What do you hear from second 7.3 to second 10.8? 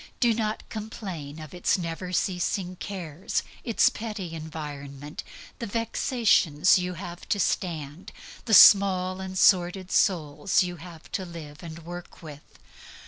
stand, the small and sordid souls you